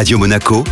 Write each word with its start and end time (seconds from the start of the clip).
Radio 0.00 0.18
Monaco, 0.18 0.64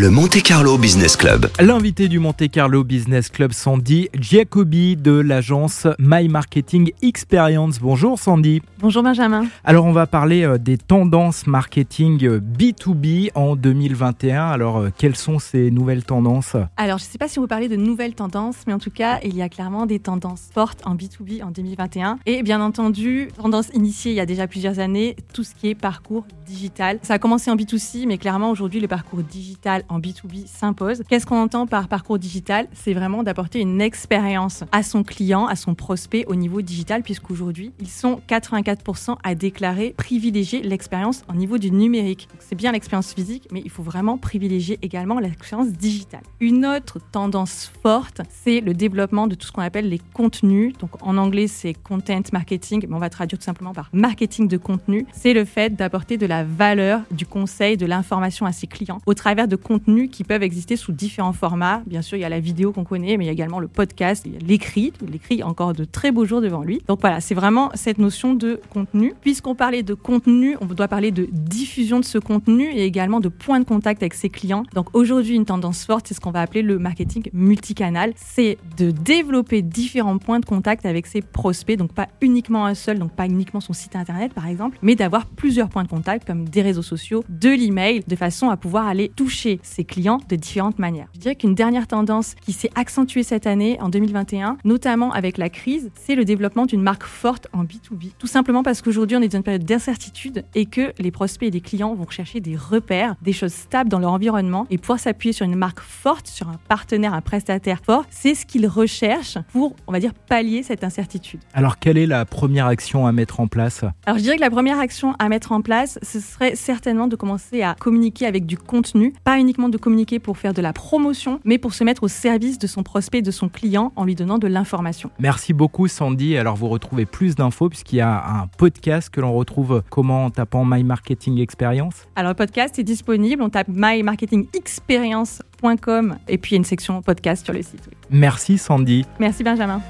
le 0.00 0.08
Monte 0.08 0.42
Carlo 0.42 0.78
Business 0.78 1.14
Club. 1.14 1.50
L'invité 1.60 2.08
du 2.08 2.20
Monte 2.20 2.50
Carlo 2.50 2.84
Business 2.84 3.28
Club, 3.28 3.52
Sandy 3.52 4.08
Giacobi 4.18 4.96
de 4.96 5.12
l'agence 5.12 5.86
My 5.98 6.26
Marketing 6.26 6.92
Experience. 7.02 7.80
Bonjour 7.80 8.18
Sandy. 8.18 8.62
Bonjour 8.78 9.02
Benjamin. 9.02 9.44
Alors 9.62 9.84
on 9.84 9.92
va 9.92 10.06
parler 10.06 10.42
euh, 10.42 10.56
des 10.56 10.78
tendances 10.78 11.46
marketing 11.46 12.38
B2B 12.38 13.26
euh, 13.26 13.38
en 13.38 13.56
2021. 13.56 14.42
Alors 14.42 14.78
euh, 14.78 14.88
quelles 14.96 15.16
sont 15.16 15.38
ces 15.38 15.70
nouvelles 15.70 16.04
tendances? 16.04 16.56
Alors 16.78 16.96
je 16.96 17.04
ne 17.04 17.10
sais 17.10 17.18
pas 17.18 17.28
si 17.28 17.38
on 17.38 17.42
peut 17.42 17.48
parler 17.48 17.68
de 17.68 17.76
nouvelles 17.76 18.14
tendances, 18.14 18.56
mais 18.66 18.72
en 18.72 18.78
tout 18.78 18.90
cas 18.90 19.20
il 19.22 19.36
y 19.36 19.42
a 19.42 19.50
clairement 19.50 19.84
des 19.84 19.98
tendances 19.98 20.48
fortes 20.54 20.80
en 20.86 20.94
B2B 20.94 21.44
en 21.44 21.50
2021. 21.50 22.20
Et 22.24 22.42
bien 22.42 22.62
entendu, 22.62 23.28
tendance 23.36 23.68
initiée 23.74 24.12
il 24.12 24.16
y 24.16 24.20
a 24.20 24.26
déjà 24.26 24.46
plusieurs 24.46 24.78
années, 24.78 25.14
tout 25.34 25.44
ce 25.44 25.54
qui 25.54 25.68
est 25.68 25.74
parcours 25.74 26.24
digital. 26.46 26.98
Ça 27.02 27.12
a 27.12 27.18
commencé 27.18 27.50
en 27.50 27.56
B2C, 27.56 28.06
mais 28.06 28.16
clairement 28.16 28.50
aujourd'hui 28.50 28.80
le 28.80 28.88
parcours 28.88 29.22
digital 29.22 29.84
en 29.90 30.00
B2B 30.00 30.46
s'impose. 30.46 31.02
Qu'est-ce 31.08 31.26
qu'on 31.26 31.40
entend 31.40 31.66
par 31.66 31.88
parcours 31.88 32.18
digital? 32.18 32.66
C'est 32.72 32.94
vraiment 32.94 33.22
d'apporter 33.22 33.60
une 33.60 33.80
expérience 33.80 34.64
à 34.72 34.82
son 34.82 35.02
client, 35.02 35.46
à 35.46 35.56
son 35.56 35.74
prospect 35.74 36.24
au 36.26 36.34
niveau 36.34 36.62
digital, 36.62 37.02
puisqu'aujourd'hui, 37.02 37.72
ils 37.80 37.88
sont 37.88 38.20
84% 38.28 39.16
à 39.22 39.34
déclarer 39.34 39.94
privilégier 39.96 40.62
l'expérience 40.62 41.22
au 41.28 41.34
niveau 41.34 41.58
du 41.58 41.70
numérique. 41.70 42.28
C'est 42.38 42.54
bien 42.54 42.72
l'expérience 42.72 43.12
physique, 43.12 43.48
mais 43.50 43.62
il 43.64 43.70
faut 43.70 43.82
vraiment 43.82 44.18
privilégier 44.18 44.78
également 44.82 45.18
l'expérience 45.18 45.68
digitale. 45.68 46.22
Une 46.40 46.64
autre 46.64 46.98
tendance 47.12 47.70
forte, 47.82 48.20
c'est 48.28 48.60
le 48.60 48.74
développement 48.74 49.26
de 49.26 49.34
tout 49.34 49.46
ce 49.46 49.52
qu'on 49.52 49.62
appelle 49.62 49.88
les 49.88 50.00
contenus. 50.14 50.74
Donc 50.78 50.90
en 51.00 51.16
anglais, 51.16 51.46
c'est 51.46 51.74
content 51.74 52.22
marketing, 52.32 52.86
mais 52.88 52.94
on 52.94 52.98
va 52.98 53.10
traduire 53.10 53.38
tout 53.38 53.44
simplement 53.44 53.72
par 53.72 53.90
marketing 53.92 54.48
de 54.48 54.56
contenu. 54.56 55.06
C'est 55.12 55.32
le 55.32 55.44
fait 55.44 55.74
d'apporter 55.74 56.16
de 56.16 56.26
la 56.26 56.44
valeur, 56.44 57.02
du 57.10 57.26
conseil, 57.26 57.76
de 57.76 57.86
l'information 57.86 58.46
à 58.46 58.52
ses 58.52 58.66
clients 58.66 59.00
au 59.06 59.14
travers 59.14 59.48
de 59.48 59.56
contenus 59.70 60.08
qui 60.10 60.24
peuvent 60.24 60.42
exister 60.42 60.74
sous 60.74 60.90
différents 60.90 61.32
formats. 61.32 61.82
Bien 61.86 62.02
sûr, 62.02 62.18
il 62.18 62.22
y 62.22 62.24
a 62.24 62.28
la 62.28 62.40
vidéo 62.40 62.72
qu'on 62.72 62.82
connaît, 62.82 63.16
mais 63.16 63.24
il 63.24 63.26
y 63.28 63.30
a 63.30 63.32
également 63.32 63.60
le 63.60 63.68
podcast, 63.68 64.24
il 64.26 64.32
y 64.32 64.36
a 64.36 64.40
l'écrit. 64.40 64.92
L'écrit 65.08 65.44
encore 65.44 65.74
de 65.74 65.84
très 65.84 66.10
beaux 66.10 66.24
jours 66.24 66.40
devant 66.40 66.62
lui. 66.62 66.82
Donc 66.88 67.00
voilà, 67.00 67.20
c'est 67.20 67.36
vraiment 67.36 67.70
cette 67.74 67.98
notion 67.98 68.34
de 68.34 68.60
contenu. 68.70 69.14
Puisqu'on 69.20 69.54
parlait 69.54 69.84
de 69.84 69.94
contenu, 69.94 70.56
on 70.60 70.66
doit 70.66 70.88
parler 70.88 71.12
de 71.12 71.28
diffusion 71.30 72.00
de 72.00 72.04
ce 72.04 72.18
contenu 72.18 72.64
et 72.64 72.84
également 72.84 73.20
de 73.20 73.28
points 73.28 73.60
de 73.60 73.64
contact 73.64 74.02
avec 74.02 74.14
ses 74.14 74.28
clients. 74.28 74.64
Donc 74.74 74.88
aujourd'hui, 74.92 75.36
une 75.36 75.44
tendance 75.44 75.84
forte, 75.84 76.08
c'est 76.08 76.14
ce 76.14 76.20
qu'on 76.20 76.32
va 76.32 76.40
appeler 76.40 76.62
le 76.62 76.80
marketing 76.80 77.30
multicanal. 77.32 78.12
C'est 78.16 78.58
de 78.76 78.90
développer 78.90 79.62
différents 79.62 80.18
points 80.18 80.40
de 80.40 80.46
contact 80.46 80.84
avec 80.84 81.06
ses 81.06 81.22
prospects. 81.22 81.78
Donc 81.78 81.92
pas 81.92 82.08
uniquement 82.20 82.66
un 82.66 82.74
seul, 82.74 82.98
donc 82.98 83.12
pas 83.12 83.26
uniquement 83.26 83.60
son 83.60 83.72
site 83.72 83.94
internet 83.94 84.34
par 84.34 84.48
exemple, 84.48 84.78
mais 84.82 84.96
d'avoir 84.96 85.26
plusieurs 85.26 85.68
points 85.68 85.84
de 85.84 85.88
contact 85.88 86.26
comme 86.26 86.48
des 86.48 86.62
réseaux 86.62 86.82
sociaux, 86.82 87.22
de 87.28 87.50
l'email, 87.50 88.02
de 88.08 88.16
façon 88.16 88.50
à 88.50 88.56
pouvoir 88.56 88.88
aller 88.88 89.10
toucher 89.14 89.59
ses 89.62 89.84
clients 89.84 90.20
de 90.28 90.36
différentes 90.36 90.78
manières. 90.78 91.08
Je 91.14 91.20
dirais 91.20 91.34
qu'une 91.36 91.54
dernière 91.54 91.86
tendance 91.86 92.34
qui 92.40 92.52
s'est 92.52 92.70
accentuée 92.74 93.22
cette 93.22 93.46
année, 93.46 93.78
en 93.80 93.88
2021, 93.88 94.58
notamment 94.64 95.12
avec 95.12 95.38
la 95.38 95.48
crise, 95.48 95.90
c'est 95.94 96.14
le 96.14 96.24
développement 96.24 96.66
d'une 96.66 96.82
marque 96.82 97.04
forte 97.04 97.48
en 97.52 97.64
B2B. 97.64 98.12
Tout 98.18 98.26
simplement 98.26 98.62
parce 98.62 98.82
qu'aujourd'hui, 98.82 99.16
on 99.16 99.22
est 99.22 99.28
dans 99.28 99.38
une 99.38 99.44
période 99.44 99.64
d'incertitude 99.64 100.44
et 100.54 100.66
que 100.66 100.92
les 100.98 101.10
prospects 101.10 101.48
et 101.48 101.50
les 101.50 101.60
clients 101.60 101.94
vont 101.94 102.08
chercher 102.08 102.40
des 102.40 102.56
repères, 102.56 103.16
des 103.22 103.32
choses 103.32 103.52
stables 103.52 103.90
dans 103.90 103.98
leur 103.98 104.12
environnement 104.12 104.66
et 104.70 104.78
pouvoir 104.78 104.98
s'appuyer 104.98 105.32
sur 105.32 105.46
une 105.46 105.56
marque 105.56 105.80
forte, 105.80 106.26
sur 106.26 106.48
un 106.48 106.58
partenaire, 106.68 107.14
un 107.14 107.20
prestataire 107.20 107.80
fort, 107.84 108.04
c'est 108.10 108.34
ce 108.34 108.46
qu'ils 108.46 108.66
recherchent 108.66 109.38
pour, 109.52 109.74
on 109.86 109.92
va 109.92 110.00
dire, 110.00 110.14
pallier 110.14 110.62
cette 110.62 110.84
incertitude. 110.84 111.40
Alors, 111.54 111.78
quelle 111.78 111.98
est 111.98 112.06
la 112.06 112.24
première 112.24 112.66
action 112.66 113.06
à 113.06 113.12
mettre 113.12 113.40
en 113.40 113.46
place? 113.46 113.84
Alors, 114.06 114.18
je 114.18 114.22
dirais 114.22 114.36
que 114.36 114.40
la 114.40 114.50
première 114.50 114.78
action 114.78 115.14
à 115.18 115.28
mettre 115.28 115.52
en 115.52 115.60
place, 115.60 115.98
ce 116.02 116.20
serait 116.20 116.54
certainement 116.56 117.08
de 117.08 117.16
commencer 117.16 117.62
à 117.62 117.74
communiquer 117.78 118.26
avec 118.26 118.46
du 118.46 118.56
contenu, 118.56 119.12
pas 119.24 119.38
uniquement 119.38 119.49
de 119.58 119.78
communiquer 119.78 120.18
pour 120.18 120.38
faire 120.38 120.54
de 120.54 120.62
la 120.62 120.72
promotion, 120.72 121.40
mais 121.44 121.58
pour 121.58 121.74
se 121.74 121.84
mettre 121.84 122.04
au 122.04 122.08
service 122.08 122.58
de 122.58 122.66
son 122.66 122.82
prospect, 122.82 123.22
de 123.22 123.30
son 123.30 123.48
client, 123.48 123.92
en 123.96 124.04
lui 124.04 124.14
donnant 124.14 124.38
de 124.38 124.46
l'information. 124.46 125.10
Merci 125.18 125.52
beaucoup 125.52 125.88
Sandy. 125.88 126.36
Alors 126.36 126.56
vous 126.56 126.68
retrouvez 126.68 127.06
plus 127.06 127.34
d'infos 127.34 127.68
puisqu'il 127.68 127.96
y 127.96 128.00
a 128.00 128.42
un 128.42 128.46
podcast 128.46 129.10
que 129.10 129.20
l'on 129.20 129.32
retrouve 129.32 129.82
comment 129.90 130.26
en 130.26 130.30
tapant 130.30 130.64
My 130.64 130.84
Marketing 130.84 131.40
Experience. 131.40 132.06
Alors 132.16 132.30
le 132.30 132.36
podcast 132.36 132.78
est 132.78 132.84
disponible, 132.84 133.42
on 133.42 133.50
tape 133.50 133.68
mymarketingexperience.com 133.68 136.16
et 136.28 136.38
puis 136.38 136.50
il 136.50 136.54
y 136.54 136.56
a 136.56 136.58
une 136.58 136.64
section 136.64 137.02
podcast 137.02 137.44
sur 137.44 137.54
le 137.54 137.62
site. 137.62 137.88
Merci 138.10 138.58
Sandy. 138.58 139.04
Merci 139.18 139.42
Benjamin. 139.44 139.80